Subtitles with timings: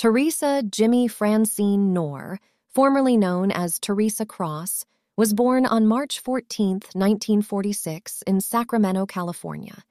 [0.00, 8.22] Teresa Jimmy Francine Knorr, formerly known as Teresa Cross, was born on March 14, 1946,
[8.22, 9.84] in Sacramento, California.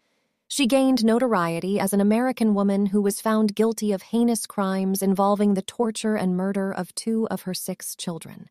[0.48, 5.54] She gained notoriety as an American woman who was found guilty of heinous crimes involving
[5.54, 8.50] the torture and murder of two of her six children.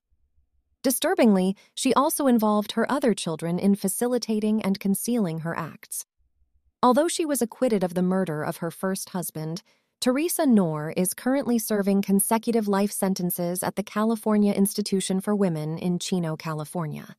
[0.85, 6.07] Disturbingly, she also involved her other children in facilitating and concealing her acts.
[6.85, 9.65] Although she was acquitted of the murder of her first husband,
[10.01, 15.99] Teresa Knorr is currently serving consecutive life sentences at the California Institution for Women in
[15.99, 17.17] Chino, California.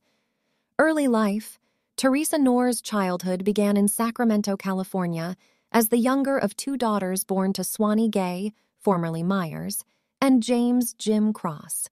[0.78, 1.58] Early life
[1.98, 5.36] Teresa Knorr's childhood began in Sacramento, California,
[5.70, 9.84] as the younger of two daughters born to Swanee Gay, formerly Myers,
[10.18, 11.90] and James Jim Cross.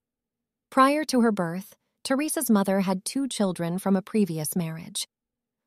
[0.71, 5.07] Prior to her birth, Teresa's mother had two children from a previous marriage.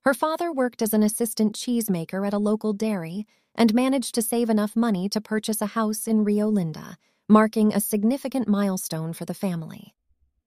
[0.05, 3.25] Her father worked as an assistant cheesemaker at a local dairy
[3.55, 6.97] and managed to save enough money to purchase a house in Rio Linda,
[7.29, 9.95] marking a significant milestone for the family.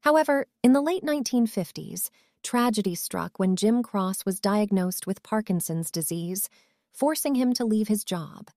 [0.02, 2.10] However, in the late 1950s,
[2.44, 6.48] tragedy struck when Jim Cross was diagnosed with Parkinson's disease,
[6.94, 8.50] forcing him to leave his job.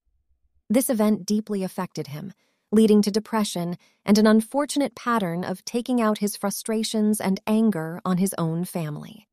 [0.69, 2.35] This event deeply affected him,
[2.71, 8.19] leading to depression and an unfortunate pattern of taking out his frustrations and anger on
[8.19, 9.27] his own family.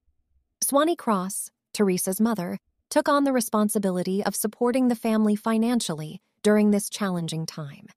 [0.61, 6.89] Swanee Cross, Teresa's mother, took on the responsibility of supporting the family financially during this
[6.89, 7.87] challenging time.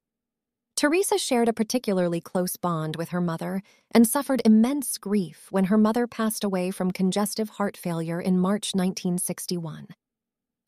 [0.76, 5.76] Teresa shared a particularly close bond with her mother and suffered immense grief when her
[5.76, 9.88] mother passed away from congestive heart failure in March 1961.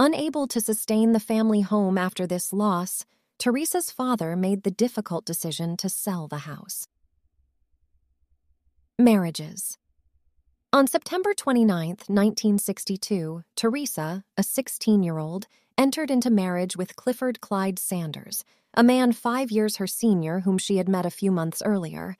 [0.00, 3.04] Unable to sustain the family home after this loss,
[3.38, 6.88] Teresa's father made the difficult decision to sell the house.
[8.98, 9.78] Marriages
[10.72, 17.78] on September 29, 1962, Teresa, a 16 year old, entered into marriage with Clifford Clyde
[17.78, 18.44] Sanders,
[18.75, 22.16] a man five years her senior whom she had met a few months earlier.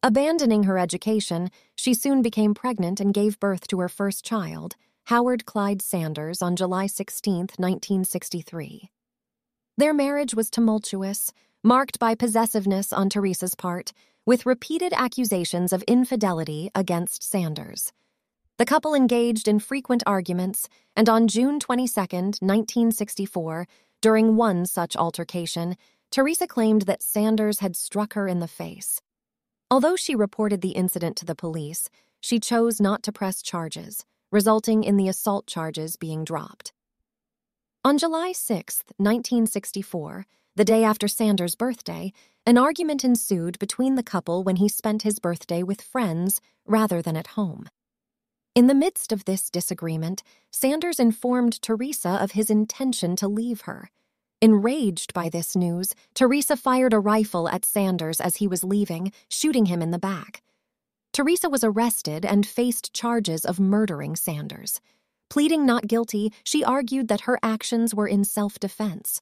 [0.00, 4.76] Abandoning her education, she soon became pregnant and gave birth to her first child,
[5.06, 8.90] Howard Clyde Sanders, on July 16, 1963.
[9.76, 11.32] Their marriage was tumultuous,
[11.68, 13.92] marked by possessiveness on Teresa's part
[14.24, 17.92] with repeated accusations of infidelity against Sanders.
[18.56, 23.66] The couple engaged in frequent arguments, and on June 22, 1964,
[24.00, 25.76] during one such altercation,
[26.10, 29.02] Teresa claimed that Sanders had struck her in the face.
[29.70, 34.84] Although she reported the incident to the police, she chose not to press charges, resulting
[34.84, 36.72] in the assault charges being dropped.
[37.84, 40.24] On July 6, 1964,
[40.58, 42.12] the day after Sanders' birthday,
[42.44, 47.16] an argument ensued between the couple when he spent his birthday with friends rather than
[47.16, 47.68] at home.
[48.56, 53.88] In the midst of this disagreement, Sanders informed Teresa of his intention to leave her.
[54.42, 59.66] Enraged by this news, Teresa fired a rifle at Sanders as he was leaving, shooting
[59.66, 60.42] him in the back.
[61.12, 64.80] Teresa was arrested and faced charges of murdering Sanders.
[65.30, 69.20] Pleading not guilty, she argued that her actions were in self defense.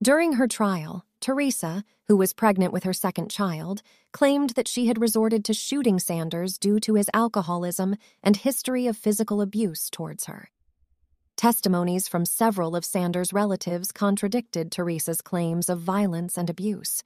[0.00, 3.82] During her trial, Teresa, who was pregnant with her second child,
[4.12, 8.96] claimed that she had resorted to shooting Sanders due to his alcoholism and history of
[8.96, 10.50] physical abuse towards her.
[11.36, 17.02] Testimonies from several of Sanders' relatives contradicted Teresa's claims of violence and abuse.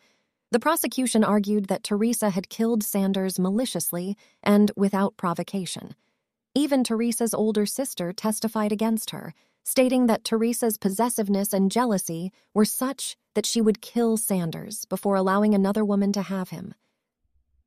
[0.51, 5.95] The prosecution argued that Teresa had killed Sanders maliciously and without provocation.
[6.55, 9.33] Even Teresa's older sister testified against her
[9.65, 15.55] stating that Teresa's possessiveness and jealousy were such that she would kill Sanders before allowing
[15.55, 16.75] another woman to have him.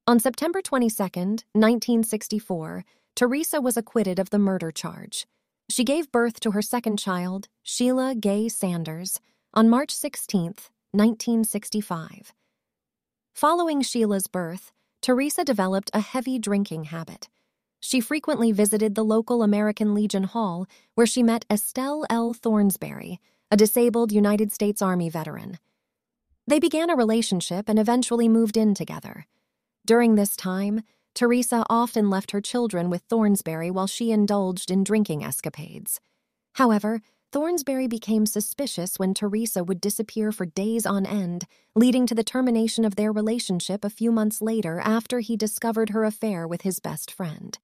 [0.07, 2.85] On September 22, 1964,
[3.15, 5.25] Teresa was acquitted of the murder charge.
[5.69, 9.19] She gave birth to her second child, Sheila Gay Sanders,
[9.53, 10.55] on March 16,
[10.91, 12.33] 1965.
[13.33, 17.29] Following Sheila's birth, Teresa developed a heavy drinking habit
[17.85, 20.65] she frequently visited the local American Legion Hall,
[20.95, 22.33] where she met Estelle L.
[22.33, 23.19] Thornsberry,
[23.51, 25.59] a disabled United States Army veteran.
[26.47, 29.27] They began a relationship and eventually moved in together.
[29.85, 30.81] During this time,
[31.13, 36.01] Teresa often left her children with Thornsberry while she indulged in drinking escapades.
[36.53, 41.45] However, Thornsberry became suspicious when Teresa would disappear for days on end,
[41.75, 46.03] leading to the termination of their relationship a few months later after he discovered her
[46.03, 47.59] affair with his best friend.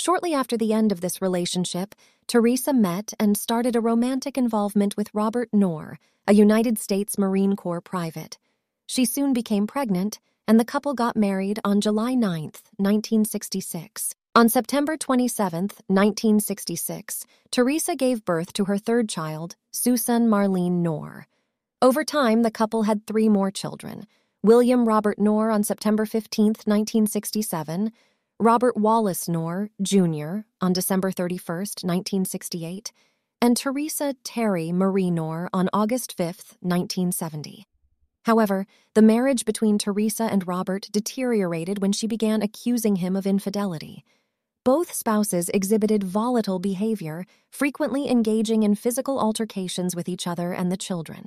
[0.00, 1.94] Shortly after the end of this relationship,
[2.26, 7.82] Teresa met and started a romantic involvement with Robert Knorr, a United States Marine Corps
[7.82, 8.38] private.
[8.86, 10.18] She soon became pregnant,
[10.48, 12.44] and the couple got married on July 9,
[12.78, 14.14] 1966.
[14.34, 21.26] On September 27, 1966, Teresa gave birth to her third child, Susan Marlene Knorr.
[21.82, 24.06] Over time, the couple had three more children
[24.42, 27.92] William Robert Knorr on September 15, 1967,
[28.42, 32.90] Robert Wallace Knorr, Jr., on December 31, 1968,
[33.42, 36.26] and Teresa Terry Marie Knorr on August 5,
[36.60, 37.66] 1970.
[38.24, 44.06] However, the marriage between Teresa and Robert deteriorated when she began accusing him of infidelity.
[44.64, 50.78] Both spouses exhibited volatile behavior, frequently engaging in physical altercations with each other and the
[50.78, 51.26] children.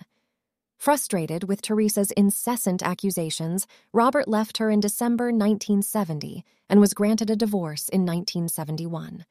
[0.84, 7.38] Frustrated with Teresa's incessant accusations, Robert left her in December 1970 and was granted a
[7.38, 9.24] divorce in 1971.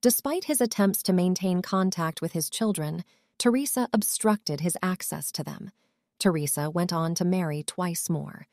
[0.00, 3.04] Despite his attempts to maintain contact with his children,
[3.36, 5.70] Teresa obstructed his access to them.
[6.18, 8.46] Teresa went on to marry twice more.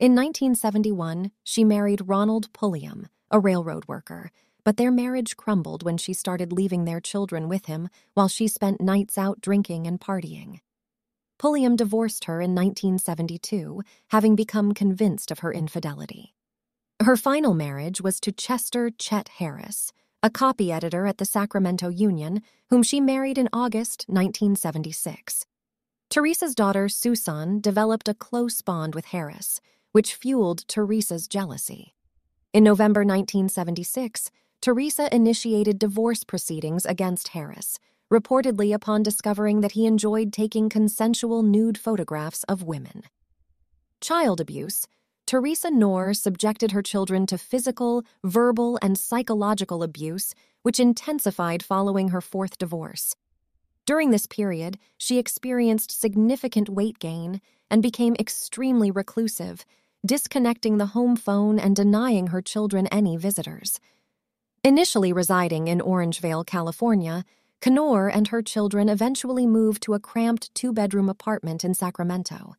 [0.00, 4.30] In 1971, she married Ronald Pulliam, a railroad worker,
[4.64, 8.80] but their marriage crumbled when she started leaving their children with him while she spent
[8.80, 10.60] nights out drinking and partying.
[11.38, 16.34] Pulliam divorced her in 1972, having become convinced of her infidelity.
[17.00, 19.92] Her final marriage was to Chester Chet Harris,
[20.22, 25.44] a copy editor at the Sacramento Union, whom she married in August 1976.
[26.08, 29.60] Teresa's daughter, Susan, developed a close bond with Harris,
[29.92, 31.94] which fueled Teresa's jealousy.
[32.52, 34.30] In November 1976,
[34.62, 37.78] Teresa initiated divorce proceedings against Harris,
[38.12, 43.02] reportedly upon discovering that he enjoyed taking consensual nude photographs of women.
[44.00, 44.86] Child abuse.
[45.26, 52.20] Teresa Knorr subjected her children to physical, verbal, and psychological abuse, which intensified following her
[52.20, 53.16] fourth divorce.
[53.86, 59.64] During this period, she experienced significant weight gain and became extremely reclusive,
[60.04, 63.80] disconnecting the home phone and denying her children any visitors.
[64.62, 67.24] Initially residing in Orangevale, California,
[67.64, 72.54] Knorr and her children eventually moved to a cramped two bedroom apartment in Sacramento.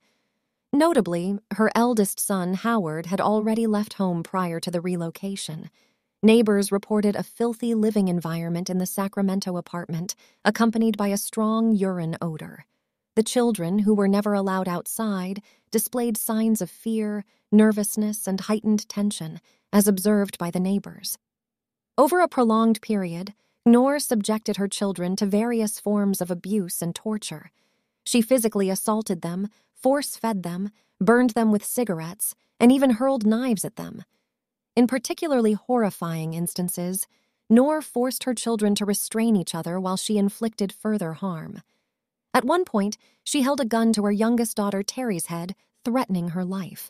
[0.73, 5.69] Notably, her eldest son, Howard, had already left home prior to the relocation.
[6.21, 10.13] Neighbors reported a filthy living environment in the Sacramento apartment,
[10.43, 12.65] accompanied by a strong urine odor.
[13.15, 15.41] The children, who were never allowed outside,
[15.71, 19.39] displayed signs of fear, nervousness, and heightened tension,
[19.71, 21.17] as observed by the neighbors.
[21.97, 23.33] Over a prolonged period,
[23.67, 27.51] Knorr subjected her children to various forms of abuse and torture.
[28.05, 30.69] She physically assaulted them, force fed them,
[31.01, 34.05] burned them with cigarettes, and even hurled knives at them.
[34.77, 37.07] In particularly horrifying instances,
[37.49, 41.61] Knorr forced her children to restrain each other while she inflicted further harm.
[42.33, 46.45] At one point, she held a gun to her youngest daughter Terry's head, threatening her
[46.45, 46.89] life.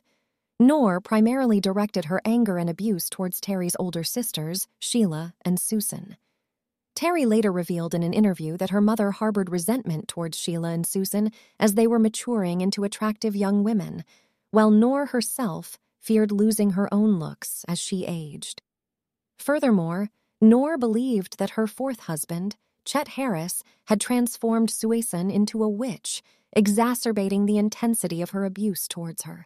[0.59, 6.17] Knorr primarily directed her anger and abuse towards Terry's older sisters, Sheila and Susan.
[6.97, 11.31] Terry later revealed in an interview that her mother harbored resentment towards Sheila and Susan
[11.59, 14.03] as they were maturing into attractive young women,
[14.49, 18.63] while Knorr herself feared losing her own looks as she aged.
[19.37, 20.09] Furthermore,
[20.41, 27.45] Knorr believed that her fourth husband, Chet Harris, had transformed Susan into a witch, exacerbating
[27.45, 29.45] the intensity of her abuse towards her.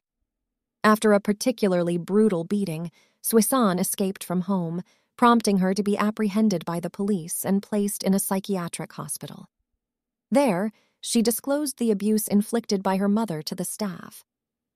[0.86, 4.84] After a particularly brutal beating, Susan escaped from home,
[5.22, 9.46] prompting her to be apprehended by the police and placed in a psychiatric hospital.
[10.32, 14.24] There, she disclosed the abuse inflicted by her mother to the staff.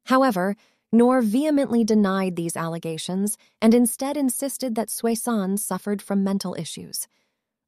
[0.05, 0.55] However,
[0.91, 7.07] Knorr vehemently denied these allegations and instead insisted that Susan suffered from mental issues.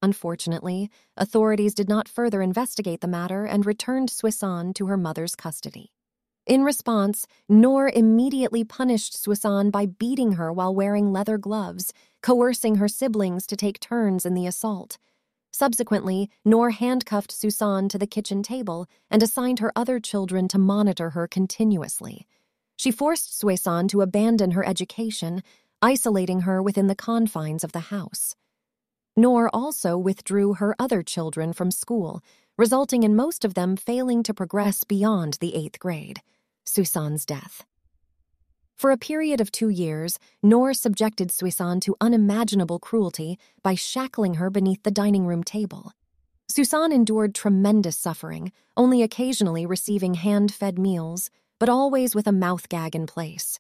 [0.03, 5.93] Unfortunately, authorities did not further investigate the matter and returned Susan to her mother's custody.
[6.48, 11.91] In response, Knorr immediately punished Susan by beating her while wearing leather gloves,
[12.27, 14.98] coercing her siblings to take turns in the assault.
[15.53, 21.12] Subsequently, Knorr handcuffed Susan to the kitchen table and assigned her other children to monitor
[21.12, 22.27] her continuously.
[22.75, 25.41] She forced Susan to abandon her education,
[25.81, 28.36] isolating her within the confines of the house.
[29.15, 32.22] Knorr also withdrew her other children from school,
[32.57, 36.19] resulting in most of them failing to progress beyond the eighth grade.
[36.65, 37.63] Susan's death.
[38.77, 44.51] For a period of two years, Knorr subjected Susan to unimaginable cruelty by shackling her
[44.51, 45.93] beneath the dining room table.
[46.48, 52.69] Susan endured tremendous suffering, only occasionally receiving hand fed meals, but always with a mouth
[52.69, 53.60] gag in place.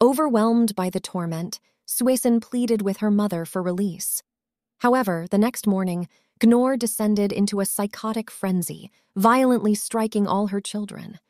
[0.00, 4.24] Overwhelmed by the torment, Susan pleaded with her mother for release.
[4.78, 6.08] However, the next morning,
[6.42, 11.20] Knorr descended into a psychotic frenzy, violently striking all her children.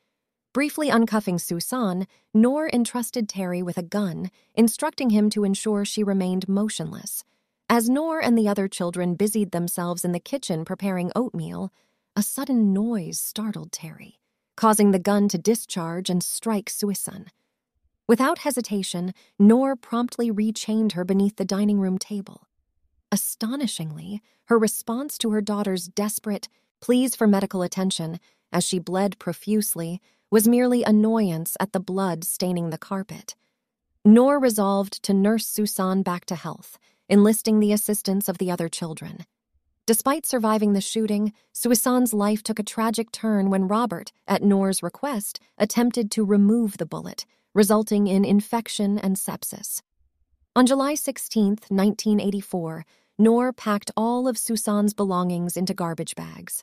[0.54, 6.46] Briefly uncuffing Susan, Knorr entrusted Terry with a gun, instructing him to ensure she remained
[6.46, 7.24] motionless.
[7.70, 11.72] As Knorr and the other children busied themselves in the kitchen preparing oatmeal,
[12.14, 14.18] a sudden noise startled Terry.
[14.56, 17.26] causing the gun to discharge and strike Susan.
[18.08, 22.46] Without hesitation, Knorr promptly rechained her beneath the dining room table.
[23.10, 26.48] Astonishingly, her response to her daughter's desperate
[26.80, 28.18] pleas for medical attention,
[28.52, 33.34] as she bled profusely, was merely annoyance at the blood staining the carpet.
[34.04, 36.78] Knorr resolved to nurse Susan back to health,
[37.08, 39.24] enlisting the assistance of the other children.
[39.84, 45.40] Despite surviving the shooting, Susan's life took a tragic turn when Robert, at Knorr's request,
[45.58, 49.82] attempted to remove the bullet, resulting in infection and sepsis.
[50.54, 52.84] On July 16, 1984,
[53.18, 56.62] Knorr packed all of Susan's belongings into garbage bags.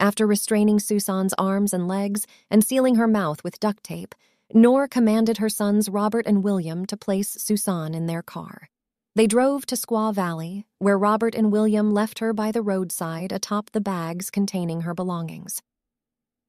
[0.00, 4.14] After restraining Susan's arms and legs and sealing her mouth with duct tape,
[4.54, 8.70] Knorr commanded her sons Robert and William to place Susan in their car.
[9.14, 13.70] They drove to Squaw Valley, where Robert and William left her by the roadside atop
[13.70, 15.60] the bags containing her belongings.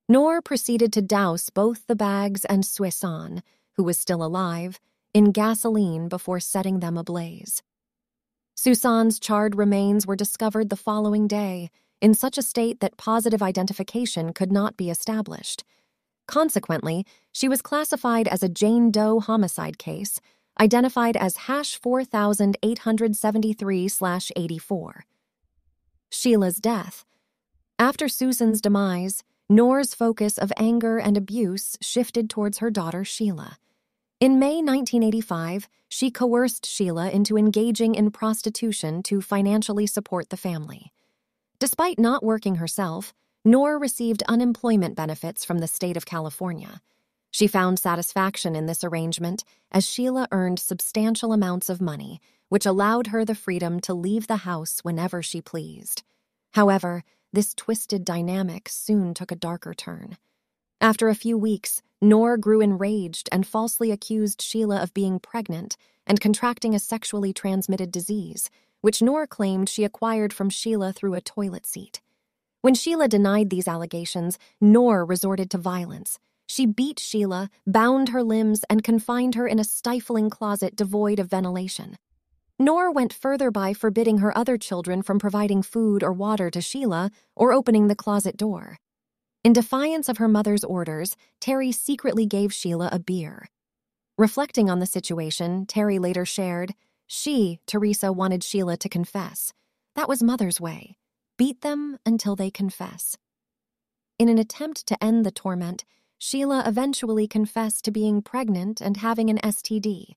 [0.08, 3.42] Knorr proceeded to douse both the bags and Susan,
[3.74, 4.80] who was still alive,
[5.14, 7.64] in gasoline before setting them ablaze.
[8.56, 14.34] Susan's charred remains were discovered the following day, in such a state that positive identification
[14.34, 15.64] could not be established.
[16.28, 20.22] Consequently, she was classified as a Jane Doe homicide case,
[20.60, 23.90] identified as hash 4873
[24.36, 25.06] 84.
[26.12, 27.06] Sheila's death.
[27.78, 33.58] After Susan's demise, Knorr's focus of anger and abuse shifted towards her daughter Sheila.
[34.20, 40.92] In May 1985, she coerced Sheila into engaging in prostitution to financially support the family.
[41.60, 43.14] Despite not working herself,
[43.44, 46.82] Knorr received unemployment benefits from the state of California.
[47.32, 53.08] She found satisfaction in this arrangement as Sheila earned substantial amounts of money, which allowed
[53.08, 56.04] her the freedom to leave the house whenever she pleased.
[56.54, 60.18] However, this twisted dynamic soon took a darker turn.
[60.80, 65.76] After a few weeks, Knorr grew enraged and falsely accused Sheila of being pregnant
[66.08, 68.50] and contracting a sexually transmitted disease,
[68.82, 72.02] which Knorr claimed she acquired from Sheila through a toilet seat.
[72.62, 76.20] When Sheila denied these allegations, Knorr resorted to violence.
[76.48, 81.30] She beat Sheila, bound her limbs, and confined her in a stifling closet devoid of
[81.30, 81.96] ventilation.
[82.58, 87.12] Knorr went further by forbidding her other children from providing food or water to Sheila
[87.36, 88.78] or opening the closet door.
[89.46, 93.48] In defiance of her mother's orders, Terry secretly gave Sheila a beer.
[94.18, 96.74] Reflecting on the situation, Terry later shared,
[97.12, 99.52] she, Teresa, wanted Sheila to confess.
[99.96, 100.96] That was Mother's way.
[101.38, 103.18] Beat them until they confess.
[104.20, 105.86] In an attempt to end the torment,
[106.20, 110.14] Sheila eventually confessed to being pregnant and having an STD.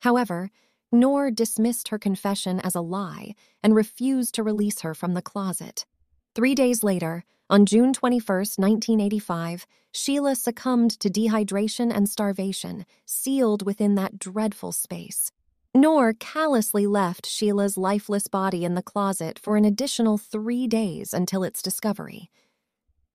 [0.00, 0.50] However,
[0.90, 5.86] Knorr dismissed her confession as a lie and refused to release her from the closet.
[6.34, 13.94] Three days later, on June 21, 1985, Sheila succumbed to dehydration and starvation, sealed within
[13.94, 15.30] that dreadful space.
[15.76, 21.42] Knorr callously left Sheila's lifeless body in the closet for an additional three days until
[21.42, 22.30] its discovery.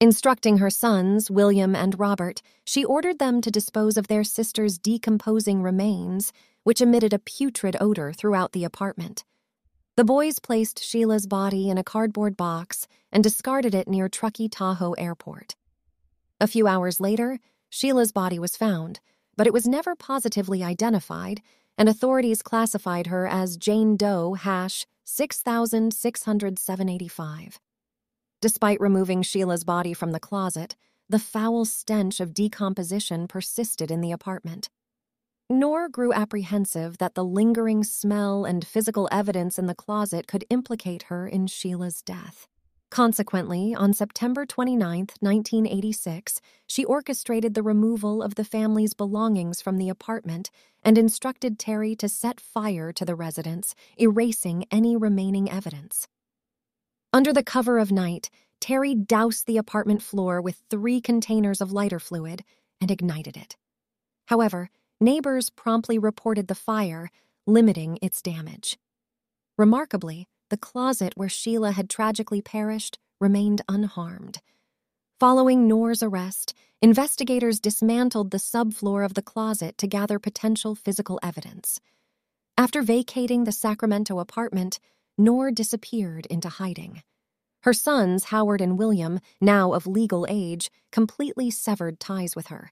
[0.01, 5.61] Instructing her sons, William and Robert, she ordered them to dispose of their sister's decomposing
[5.61, 9.23] remains, which emitted a putrid odor throughout the apartment.
[9.95, 14.93] The boys placed Sheila's body in a cardboard box and discarded it near Truckee Tahoe
[14.93, 15.55] Airport.
[16.41, 17.39] A few hours later,
[17.69, 18.99] Sheila's body was found,
[19.37, 21.41] but it was never positively identified
[21.79, 27.59] and authorities classified her as Jane Doe hash 660785.
[28.41, 30.75] Despite removing Sheila's body from the closet,
[31.07, 34.69] the foul stench of decomposition persisted in the apartment.
[35.49, 41.01] Knorr grew apprehensive that the lingering smell and physical evidence in the closet could implicate
[41.03, 42.47] her in Sheila's death.
[42.89, 49.89] Consequently, on September 29, 1986, she orchestrated the removal of the family's belongings from the
[49.89, 50.49] apartment
[50.83, 56.07] and instructed Terry to set fire to the residence, erasing any remaining evidence.
[57.13, 61.99] Under the cover of night, Terry doused the apartment floor with three containers of lighter
[61.99, 62.43] fluid
[62.81, 63.55] and ignited it.
[64.25, 64.69] However,
[64.99, 67.11] neighbors promptly reported the fire,
[67.45, 68.79] limiting its damage.
[69.57, 74.39] Remarkably, the closet where Sheila had tragically perished remained unharmed.
[75.19, 81.79] Following Knorr's arrest, investigators dismantled the subfloor of the closet to gather potential physical evidence.
[82.57, 84.79] After vacating the Sacramento apartment,
[85.17, 87.03] Knorr disappeared into hiding.
[87.63, 92.71] Her sons, Howard and William, now of legal age, completely severed ties with her.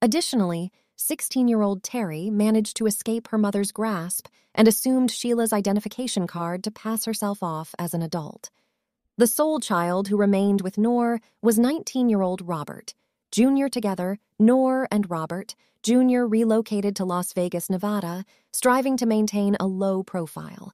[0.00, 6.28] Additionally, 16 year old Terry managed to escape her mother's grasp and assumed Sheila's identification
[6.28, 8.50] card to pass herself off as an adult.
[9.18, 12.94] The sole child who remained with Knorr was 19 year old Robert,
[13.32, 13.66] Jr.
[13.66, 16.22] together, Knorr and Robert, Jr.
[16.22, 20.72] relocated to Las Vegas, Nevada, striving to maintain a low profile.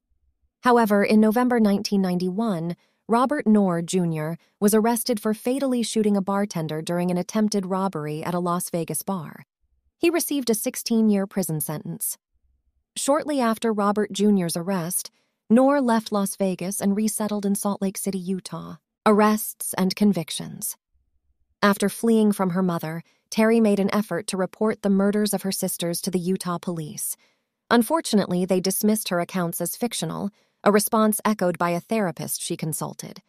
[0.61, 2.77] However, in November 1991,
[3.09, 4.33] Robert Knorr Jr.
[4.61, 9.03] was arrested for fatally shooting a bartender during an attempted robbery at a Las Vegas
[9.03, 9.47] bar.
[9.99, 12.17] He received a 16 year prison sentence.
[12.97, 15.11] Shortly after Robert Jr.'s arrest,
[15.51, 18.77] Knorr left Las Vegas and resettled in Salt Lake City, Utah.
[19.05, 20.77] Arrests and convictions.
[21.63, 25.53] After fleeing from her mother, Terry made an effort to report the murders of her
[25.53, 27.17] sisters to the Utah police.
[27.71, 30.31] Unfortunately, they dismissed her accounts as fictional,
[30.63, 33.21] a response echoed by a therapist she consulted.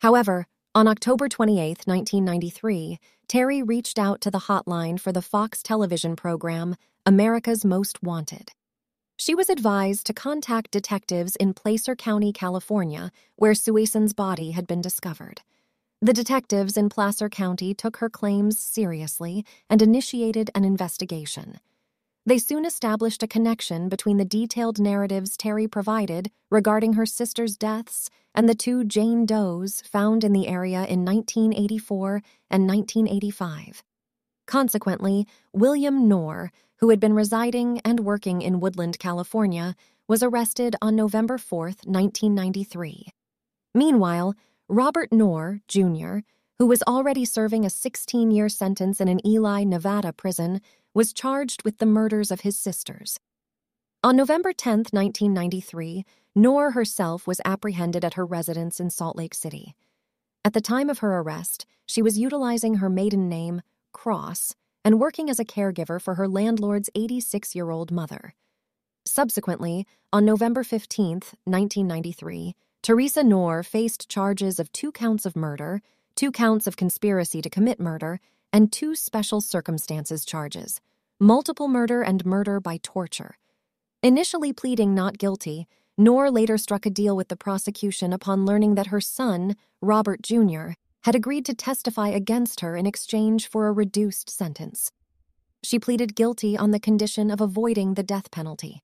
[0.00, 6.14] However, on October 28, 1993, Terry reached out to the hotline for the Fox television
[6.14, 8.52] program America's Most Wanted.
[9.16, 14.80] She was advised to contact detectives in Placer County, California, where Susan's body had been
[14.80, 15.40] discovered.
[16.00, 21.58] The detectives in Placer County took her claims seriously and initiated an investigation.
[22.26, 28.08] They soon established a connection between the detailed narratives Terry provided regarding her sister's deaths
[28.36, 33.82] and the two Jane Does found in the area in 1984 and 1985.
[34.46, 39.74] Consequently, William Knorr, who had been residing and working in Woodland, California,
[40.06, 43.08] was arrested on November 4, 1993.
[43.74, 44.34] Meanwhile,
[44.68, 46.18] Robert Knorr, Jr.,
[46.58, 50.60] who was already serving a 16 year sentence in an Ely, Nevada prison,
[50.94, 53.18] was charged with the murders of his sisters.
[54.02, 56.04] On November 10, 1993,
[56.38, 59.74] Knorr herself was apprehended at her residence in Salt Lake City.
[60.44, 63.62] At the time of her arrest, she was utilizing her maiden name,
[63.94, 68.34] Cross, and working as a caregiver for her landlord's 86 year old mother.
[69.06, 75.80] Subsequently, on November 15, 1993, Teresa Knorr faced charges of two counts of murder,
[76.16, 78.20] two counts of conspiracy to commit murder,
[78.52, 80.82] and two special circumstances charges
[81.18, 83.38] multiple murder and murder by torture.
[84.02, 85.66] Initially pleading not guilty,
[85.98, 90.72] Knorr later struck a deal with the prosecution upon learning that her son, Robert Jr.,
[91.04, 94.92] had agreed to testify against her in exchange for a reduced sentence.
[95.62, 98.82] She pleaded guilty on the condition of avoiding the death penalty.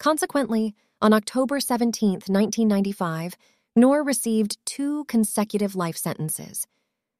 [0.00, 3.36] Consequently, on October 17, 1995,
[3.76, 6.66] Knorr received two consecutive life sentences.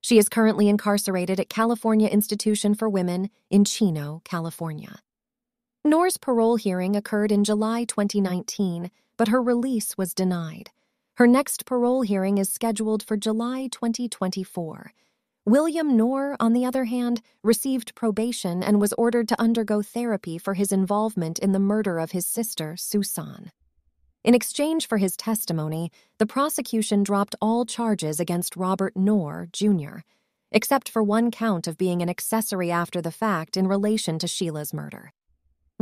[0.00, 4.98] She is currently incarcerated at California Institution for Women in Chino, California.
[5.84, 8.90] Knorr's parole hearing occurred in July 2019,
[9.22, 10.72] but her release was denied.
[11.14, 14.92] Her next parole hearing is scheduled for July 2024.
[15.44, 20.54] William Knorr, on the other hand, received probation and was ordered to undergo therapy for
[20.54, 23.52] his involvement in the murder of his sister, Susan.
[24.24, 29.98] In exchange for his testimony, the prosecution dropped all charges against Robert Knorr, Jr.,
[30.50, 34.74] except for one count of being an accessory after the fact in relation to Sheila's
[34.74, 35.12] murder.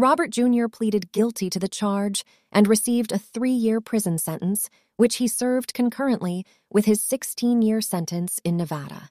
[0.01, 0.67] Robert Jr.
[0.67, 5.75] pleaded guilty to the charge and received a three year prison sentence, which he served
[5.75, 9.11] concurrently with his 16 year sentence in Nevada.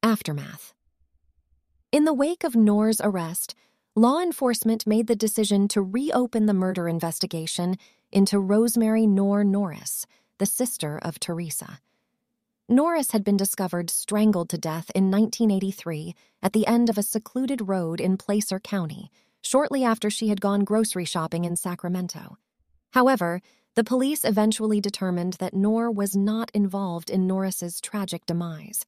[0.00, 0.74] Aftermath
[1.90, 3.56] In the wake of Knorr's arrest,
[3.96, 7.74] law enforcement made the decision to reopen the murder investigation
[8.12, 10.06] into Rosemary Noor Norris,
[10.38, 11.80] the sister of Teresa.
[12.68, 17.66] Norris had been discovered strangled to death in 1983 at the end of a secluded
[17.68, 19.10] road in Placer County
[19.42, 22.38] shortly after she had gone grocery shopping in Sacramento.
[22.92, 23.40] However,
[23.76, 28.84] the police eventually determined that Knorr was not involved in Norris's tragic demise.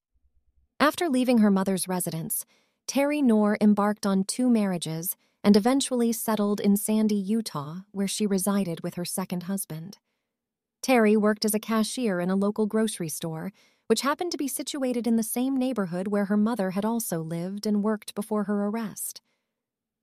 [0.80, 2.44] After leaving her mother's residence,
[2.88, 8.80] Terry Knorr embarked on two marriages and eventually settled in Sandy, Utah, where she resided
[8.80, 9.98] with her second husband.
[10.82, 13.52] Terry worked as a cashier in a local grocery store,
[13.86, 17.66] which happened to be situated in the same neighborhood where her mother had also lived
[17.66, 19.20] and worked before her arrest.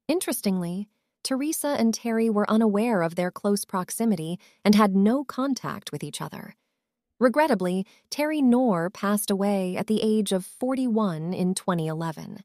[0.09, 0.89] Interestingly,
[1.23, 6.19] Teresa and Terry were unaware of their close proximity and had no contact with each
[6.19, 6.55] other.
[7.19, 12.39] Regrettably, Terry Knorr passed away at the age of 41 in 2011.